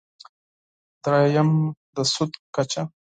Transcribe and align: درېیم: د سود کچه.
درېیم: 1.03 1.49
د 1.95 1.97
سود 2.13 2.31
کچه. 2.55 2.81